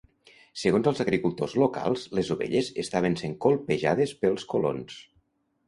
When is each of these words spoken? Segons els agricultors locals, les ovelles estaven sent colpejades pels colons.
Segons 0.61 0.87
els 0.91 1.01
agricultors 1.03 1.53
locals, 1.65 2.07
les 2.21 2.33
ovelles 2.37 2.73
estaven 2.87 3.21
sent 3.23 3.39
colpejades 3.47 4.17
pels 4.25 4.51
colons. 4.57 5.01